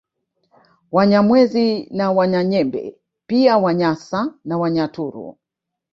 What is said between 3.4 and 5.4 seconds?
Wanyasa na Wanyaturu